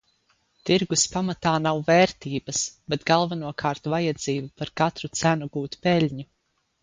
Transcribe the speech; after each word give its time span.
Tirgus 0.67 1.01
pamatā 1.15 1.51
nav 1.65 1.81
vērtības, 1.89 2.63
bet 2.93 3.05
galvenokārt 3.11 3.89
vajadzība 3.95 4.49
par 4.61 4.75
katru 4.83 5.11
cenu 5.21 5.49
gūt 5.59 5.77
peļņu. 5.85 6.27